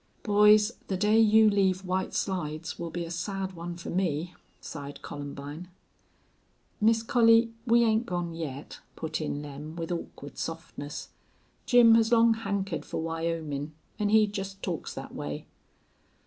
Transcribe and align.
"Boys, 0.23 0.71
the 0.87 0.97
day 0.97 1.19
you 1.19 1.47
leave 1.47 1.85
White 1.85 2.15
Slides 2.15 2.79
will 2.79 2.89
be 2.89 3.05
a 3.05 3.11
sad 3.11 3.53
one 3.53 3.75
for 3.77 3.91
me," 3.91 4.33
sighed 4.59 5.03
Columbine. 5.03 5.67
"Miss 6.81 7.03
Collie, 7.03 7.53
we 7.67 7.83
'ain't 7.83 8.07
gone 8.07 8.33
yet," 8.33 8.79
put 8.95 9.21
in 9.21 9.43
Lem, 9.43 9.75
with 9.75 9.91
awkward 9.91 10.39
softness. 10.39 11.09
"Jim 11.67 11.93
has 11.93 12.11
long 12.11 12.33
hankered 12.33 12.83
fer 12.83 12.97
Wyomin' 12.97 13.73
an' 13.99 14.09
he 14.09 14.25
jest 14.25 14.63
talks 14.63 14.95
thet 14.95 15.13
way." 15.13 15.45